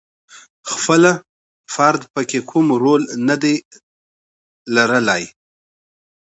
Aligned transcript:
خپله 0.71 1.11
فرد 1.73 2.01
پکې 2.13 2.39
کوم 2.49 2.67
رول 2.83 3.01
ندی 3.27 3.55
لرلای. 4.75 5.23